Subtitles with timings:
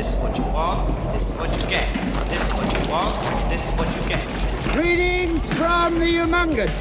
[0.00, 1.86] This is what you want, this is what you get.
[2.30, 4.72] This is what you want, this is what you get.
[4.72, 6.72] Greetings from the Humongous,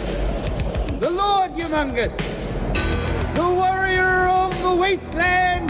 [1.02, 2.16] the Lord Humongous,
[3.36, 5.70] the warrior of the wasteland,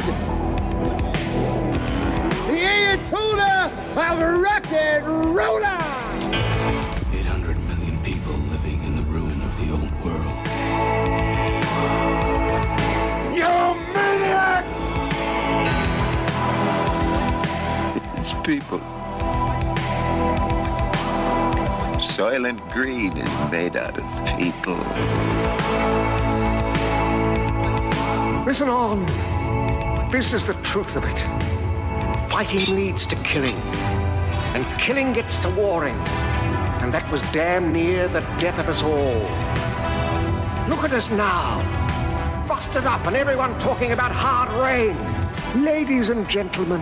[2.45, 5.88] the Ayatollah of rock and roller.
[18.49, 18.79] People.
[21.99, 24.03] Soylent Green is made out of
[24.39, 24.73] people.
[28.47, 29.05] Listen on.
[30.11, 31.19] This is the truth of it.
[32.31, 33.61] Fighting leads to killing,
[34.55, 35.99] and killing gets to warring.
[36.81, 39.21] And that was damn near the death of us all.
[40.67, 41.61] Look at us now.
[42.47, 44.97] Busted up, and everyone talking about hard rain.
[45.63, 46.81] Ladies and gentlemen,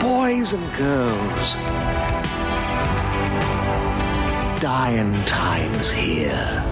[0.00, 1.54] boys and girls.
[4.60, 6.69] Dying times here.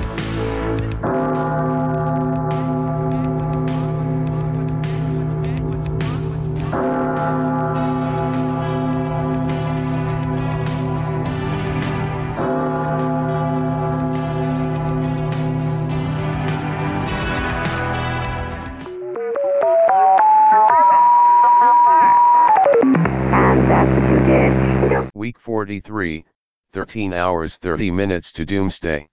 [25.68, 26.24] Week 43,
[26.72, 29.06] 13 hours 30 minutes to doomsday.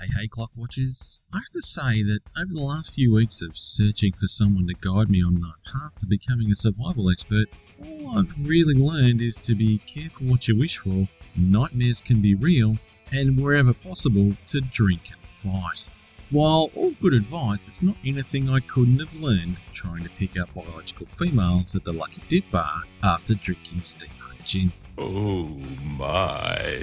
[0.00, 1.20] Hey, hey, clock watchers.
[1.30, 4.74] I have to say that over the last few weeks of searching for someone to
[4.74, 9.36] guide me on my path to becoming a survival expert, all I've really learned is
[9.40, 12.78] to be careful what you wish for, nightmares can be real,
[13.12, 15.86] and wherever possible, to drink and fight.
[16.30, 20.54] While all good advice, it's not anything I couldn't have learned trying to pick up
[20.54, 24.72] biological females at the Lucky Dip bar after drinking Steamheart Gin.
[24.98, 25.44] Oh
[25.96, 26.82] my.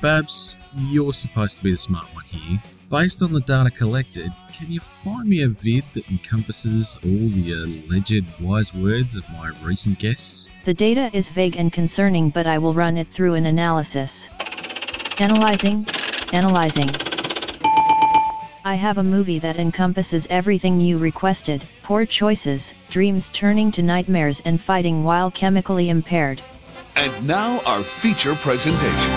[0.00, 2.62] Babs, you're supposed to be the smart one here.
[2.90, 7.52] Based on the data collected, can you find me a vid that encompasses all the
[7.52, 10.48] alleged wise words of my recent guests?
[10.64, 14.28] The data is vague and concerning, but I will run it through an analysis.
[15.18, 15.86] Analyzing,
[16.32, 16.90] analyzing.
[18.64, 24.42] I have a movie that encompasses everything you requested poor choices, dreams turning to nightmares,
[24.44, 26.42] and fighting while chemically impaired.
[26.96, 29.12] And now our feature presentation.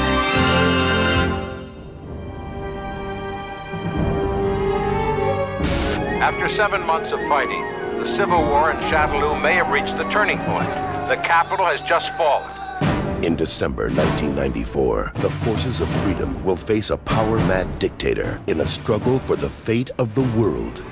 [6.21, 7.63] After seven months of fighting,
[7.97, 10.69] the civil war in Shadaloo may have reached the turning point.
[11.07, 12.49] The capital has just fallen.
[13.23, 18.67] In December 1994, the forces of freedom will face a power mad dictator in a
[18.67, 20.83] struggle for the fate of the world.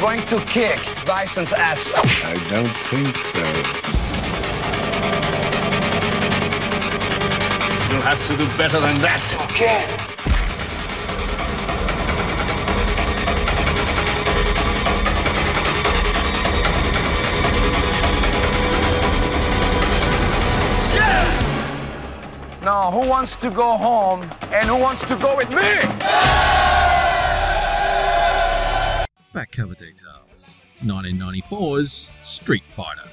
[0.00, 1.92] Going to kick Bison's ass.
[2.24, 3.38] I don't think so.
[7.92, 9.36] You'll have to do better than that.
[9.50, 9.84] Okay.
[22.64, 24.22] Now, who wants to go home
[24.52, 26.59] and who wants to go with me?
[29.32, 33.08] Back cover details 1994's Street Fighter.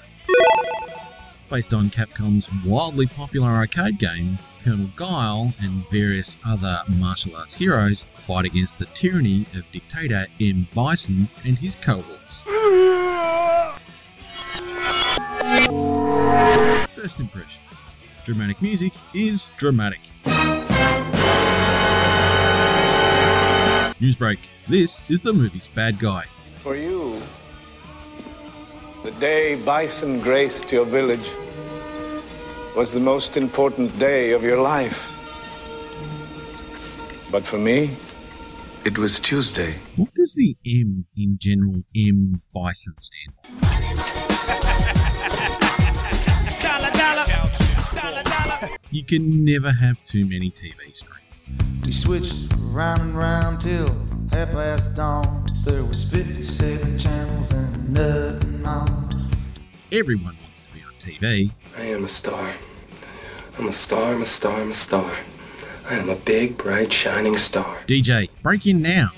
[1.48, 8.08] Based on Capcom's wildly popular arcade game, Colonel Guile and various other martial arts heroes
[8.18, 10.68] fight against the tyranny of dictator M.
[10.74, 12.46] Bison and his cohorts.
[16.96, 17.90] First impressions
[18.24, 20.02] dramatic music is dramatic.
[24.00, 26.26] Newsbreak this is the movie's bad guy.
[26.58, 27.20] For you,
[29.04, 31.32] the day Bison graced your village
[32.76, 35.14] was the most important day of your life.
[37.32, 37.90] But for me,
[38.86, 39.74] it was Tuesday.
[39.96, 43.37] What does the M in general M Bison stand
[48.90, 51.46] You can never have too many TV screens.
[51.84, 53.90] We switched round and round till
[54.32, 55.46] half past dawn.
[55.66, 59.30] There was 57 channels and nothing on.
[59.92, 61.52] Everyone wants to be on TV.
[61.78, 62.54] I am a star.
[63.58, 65.12] I'm a star, I'm a star, I'm a star.
[65.90, 67.80] I am a big, bright, shining star.
[67.88, 69.10] DJ, break in now.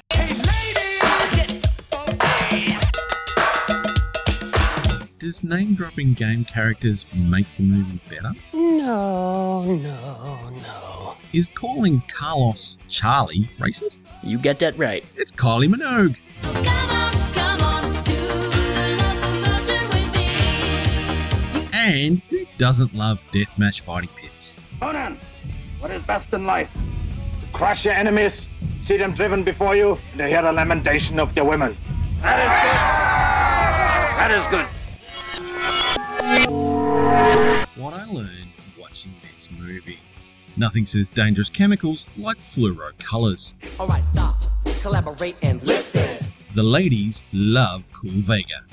[5.29, 8.31] Does name dropping game characters make the movie better?
[8.51, 11.17] No, no, no.
[11.33, 14.07] Is calling Carlos Charlie racist?
[14.23, 15.05] You get that right.
[15.17, 16.17] It's Kylie Minogue.
[21.75, 24.59] And who doesn't love deathmatch fighting pits?
[24.81, 25.19] Conan,
[25.77, 26.71] what is best in life?
[27.41, 28.47] To crush your enemies,
[28.79, 31.77] see them driven before you, and to hear the lamentation of their women.
[32.17, 32.79] That is good.
[34.17, 34.47] That is
[37.79, 39.99] What I learned watching this movie.
[40.57, 43.53] Nothing says dangerous chemicals like fluoro colours.
[43.79, 44.41] Alright, stop,
[44.81, 46.19] collaborate, and listen.
[46.55, 48.65] The ladies love Cool Vega.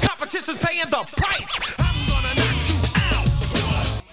[0.00, 1.58] Competition's paying the price.
[1.80, 3.26] I'm gonna knock you out.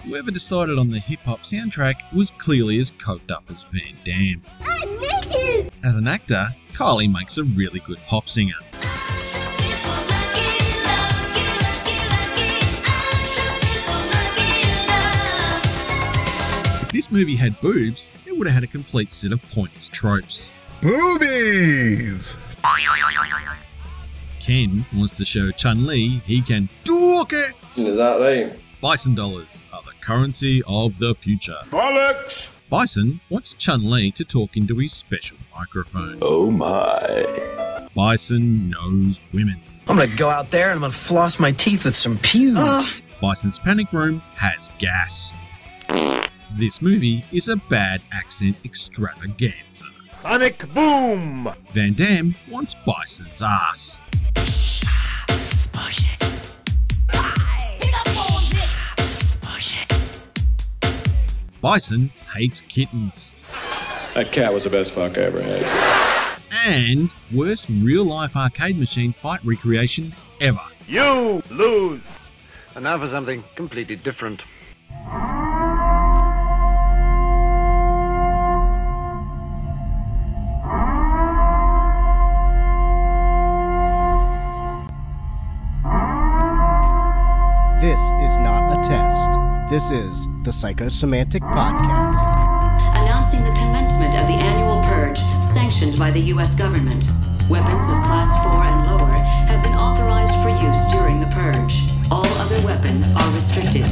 [0.02, 4.42] Whoever decided on the hip hop soundtrack was clearly as coked up as Van Damme.
[4.62, 5.70] I'm naked.
[5.84, 6.48] As an actor,
[6.80, 8.54] Kylie makes a really good pop singer.
[16.80, 20.52] If this movie had boobs, it would have had a complete set of pointless tropes.
[20.80, 22.34] Boobies!
[24.38, 27.52] Ken wants to show Chun Li he can talk it.
[27.76, 28.58] Is that right?
[28.80, 31.58] Bison dollars are the currency of the future.
[31.70, 32.58] Bollocks!
[32.70, 36.20] Bison wants Chun Li to talk into his special microphone.
[36.22, 37.88] Oh my.
[37.96, 39.60] Bison knows women.
[39.88, 43.02] I'm gonna go out there and I'm gonna floss my teeth with some pubes.
[43.20, 45.32] Bison's panic room has gas.
[46.56, 49.86] This movie is a bad accent extravaganza.
[50.22, 51.52] Panic boom!
[51.72, 54.00] Van Damme wants Bison's ass.
[61.60, 63.34] Bison hates kittens.
[64.14, 66.38] That cat was the best fuck I ever had.
[66.68, 70.60] And worst real life arcade machine fight recreation ever.
[70.86, 72.00] You lose!
[72.74, 74.44] And now for something completely different.
[87.80, 89.49] This is not a test.
[89.70, 92.18] This is the Psychosemantic Podcast.
[92.98, 96.56] announcing the commencement of the annual purge sanctioned by the U.S.
[96.56, 97.08] government.
[97.48, 99.12] Weapons of Class 4 and lower
[99.46, 101.86] have been authorized for use during the purge.
[102.10, 103.86] All other weapons are restricted.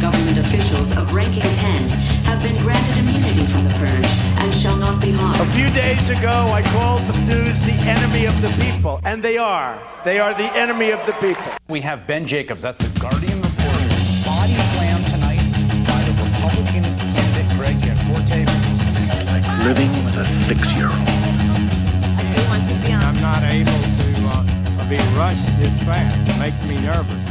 [0.00, 1.88] Government officials of ranking 10
[2.30, 5.40] have been granted immunity from the purge and shall not be harmed.
[5.40, 9.36] A few days ago, I called the news the enemy of the people, and they
[9.36, 9.82] are.
[10.04, 11.50] They are the enemy of the people.
[11.66, 13.43] We have Ben Jacobs, that's the Guardian
[19.64, 20.92] Living with a six-year-old.
[20.92, 23.06] I do want to be honest.
[23.06, 26.20] I'm not able to uh, be rushed this fast.
[26.28, 27.24] It makes me nervous.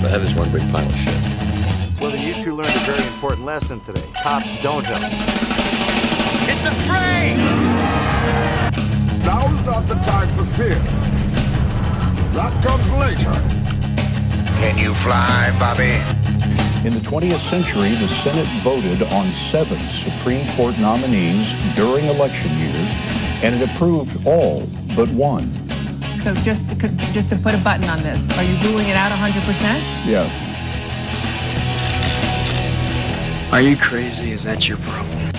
[0.00, 2.00] That is one big pile of shit.
[2.00, 4.04] Well, then you two learned a very important lesson today.
[4.22, 5.02] Cops don't help.
[6.46, 7.34] It's a fray!
[9.26, 10.78] Now's not the time for fear.
[12.32, 13.34] That comes later.
[14.60, 16.21] Can you fly, Bobby?
[16.84, 22.90] In the 20th century, the Senate voted on seven Supreme Court nominees during election years,
[23.44, 25.46] and it approved all but one.
[26.18, 29.12] So just to, just to put a button on this, are you ruling it out
[29.12, 29.62] 100%?
[30.04, 30.28] Yes.
[33.52, 34.32] Are you crazy?
[34.32, 35.32] Is that your problem?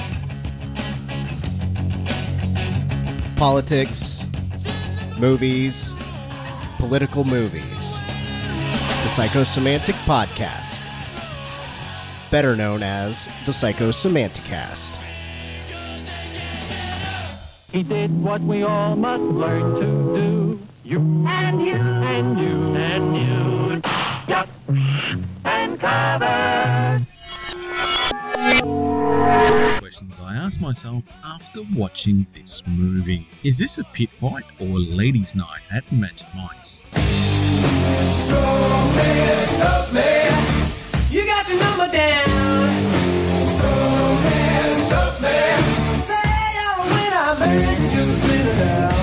[3.36, 4.26] Politics,
[5.20, 5.94] movies,
[6.78, 8.00] political movies.
[8.00, 10.73] The Psychosemantic Podcast.
[12.34, 14.98] Better known as the Psychosemanticast.
[17.72, 20.60] He did what we all must learn to do.
[20.84, 20.98] You
[21.28, 23.82] and you and you and you.
[24.28, 24.50] Yup.
[25.46, 27.06] And cover.
[29.80, 33.28] Questions I ask myself after watching this movie.
[33.44, 36.84] Is this a pit fight or ladies' night at Magic Mike's?
[38.28, 40.13] You
[41.44, 42.84] got your number down.
[43.46, 44.22] Strong
[46.02, 46.24] Say
[46.56, 48.94] you're a winner, baby, just sit down.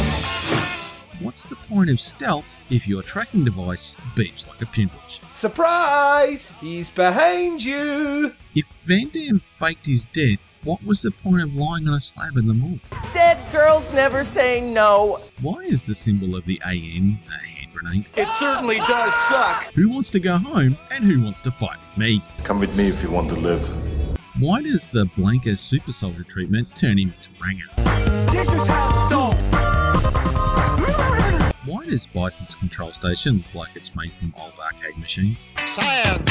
[1.20, 5.20] what's the point of stealth if your tracking device beeps like a pinwitch?
[5.28, 6.52] Surprise!
[6.61, 8.35] He's behind you!
[8.54, 12.37] If Van Damme faked his death, what was the point of lying on a slab
[12.37, 12.80] in the morgue?
[13.12, 15.20] Dead girls never say no.
[15.40, 18.06] Why is the symbol of the AN a hand grenade?
[18.16, 19.72] It certainly does suck.
[19.75, 22.22] Who wants to go home and who wants to fight with me?
[22.44, 23.66] Come with me if you want to live.
[24.38, 27.68] Why does the Blanka super soldier treatment turn him into Ranger?
[28.30, 29.32] Teachers have soul.
[31.66, 35.49] Why does Bison's control station look like it's made from old arcade machines?
[35.66, 36.30] Science!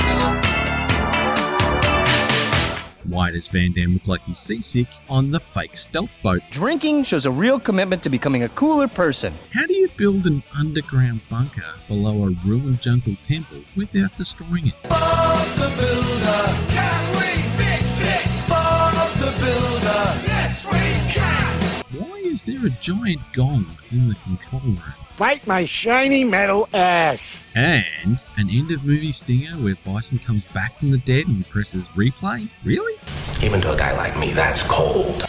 [3.09, 6.41] Why does Van Damme look like he's seasick on the fake stealth boat?
[6.51, 9.33] Drinking shows a real commitment to becoming a cooler person.
[9.51, 14.73] How do you build an underground bunker below a ruined jungle temple without destroying it?
[14.89, 18.49] Bob the Builder, can we fix it?
[18.49, 21.55] Bob the Builder, yes we can.
[21.97, 24.81] Why is there a giant gong in the control room?
[25.17, 27.47] Bite my shiny metal ass!
[27.55, 31.87] And an end of movie stinger where Bison comes back from the dead and presses
[31.89, 32.49] replay?
[32.65, 32.99] Really?
[33.41, 35.25] Even to a guy like me, that's cold.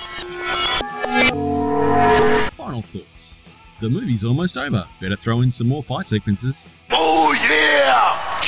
[2.56, 3.44] Final thoughts.
[3.80, 4.86] The movie's almost over.
[5.00, 6.68] Better throw in some more fight sequences.
[6.90, 8.38] Oh yeah!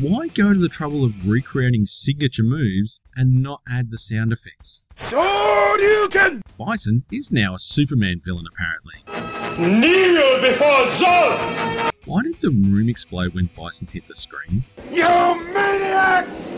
[0.00, 4.86] Why go to the trouble of recreating signature moves and not add the sound effects?
[4.98, 6.40] Shoryuken!
[6.58, 8.94] Bison is now a Superman villain, apparently.
[9.78, 11.92] Kneel before Zod!
[12.04, 14.64] Why did the room explode when Bison hit the screen?
[14.90, 16.50] You maniacs!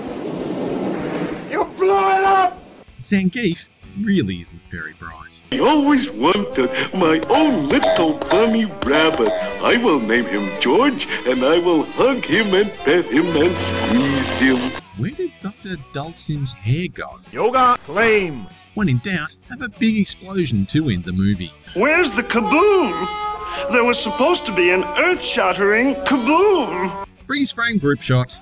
[1.51, 2.59] You blew it up!
[2.99, 3.69] Zangief
[4.01, 5.41] really isn't very bright.
[5.51, 9.33] I always wanted my own little bunny rabbit.
[9.63, 14.31] I will name him George, and I will hug him and pet him and squeeze
[14.33, 14.73] him.
[14.97, 15.77] Where did Dr.
[15.93, 17.19] Dhalsim's hair go?
[17.33, 18.47] Yoga Flame!
[18.75, 21.53] When in doubt, have a big explosion to end the movie.
[21.75, 22.93] Where's the kaboom?
[23.71, 27.07] There was supposed to be an earth shattering kaboom!
[27.27, 28.41] Freeze frame group shot.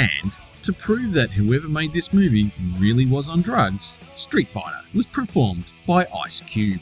[0.00, 5.06] And to prove that whoever made this movie really was on drugs, Street Fighter was
[5.06, 6.80] performed by Ice Cube.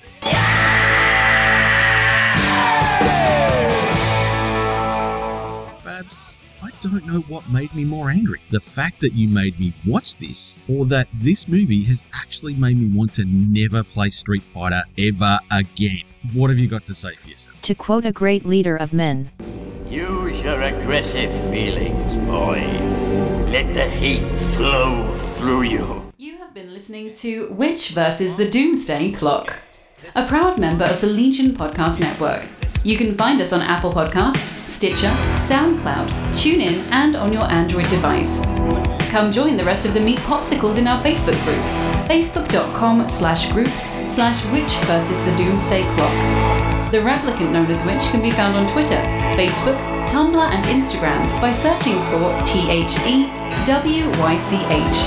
[5.85, 8.41] Babs, I don't know what made me more angry.
[8.53, 12.79] The fact that you made me watch this, or that this movie has actually made
[12.79, 16.03] me want to never play Street Fighter ever again.
[16.35, 17.61] What have you got to say for yourself?
[17.63, 19.31] To quote a great leader of men,
[19.91, 22.59] Use your aggressive feelings, boy.
[23.53, 26.11] Let the hate flow through you.
[26.17, 29.59] You have been listening to Witch versus the Doomsday Clock,
[30.17, 32.47] a proud member of the Legion Podcast Network.
[32.83, 38.41] You can find us on Apple Podcasts, Stitcher, SoundCloud, TuneIn, and on your Android device.
[39.11, 41.63] Come join the rest of the Meat Popsicles in our Facebook group,
[42.09, 46.78] facebook.com slash groups slash Witch versus the Doomsday Clock.
[46.91, 48.97] The replicant known as Witch can be found on Twitter,
[49.37, 49.77] Facebook,
[50.09, 52.17] Tumblr, and Instagram by searching for
[52.49, 52.83] E
[53.67, 54.99] THEWYCH.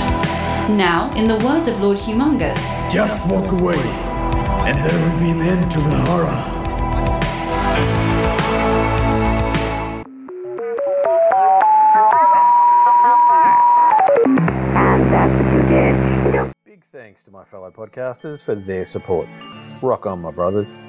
[0.76, 3.74] Now, in the words of Lord Humongous, Just walk away,
[4.64, 6.48] and there will be an end to the horror.
[16.64, 19.26] Big thanks to my fellow podcasters for their support.
[19.82, 20.80] Rock on, my brothers.